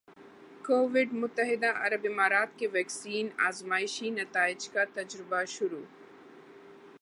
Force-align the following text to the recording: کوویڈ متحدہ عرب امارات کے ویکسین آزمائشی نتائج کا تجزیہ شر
کوویڈ 0.65 1.09
متحدہ 1.13 1.71
عرب 1.77 2.07
امارات 2.09 2.57
کے 2.59 2.67
ویکسین 2.71 3.27
آزمائشی 3.47 4.09
نتائج 4.11 4.67
کا 4.69 4.83
تجزیہ 4.93 5.43
شر 5.47 5.73